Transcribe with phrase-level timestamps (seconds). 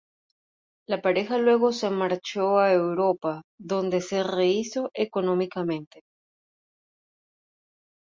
[0.87, 6.01] La pareja luego se marchó a Europa, donde se rehízo económicamente.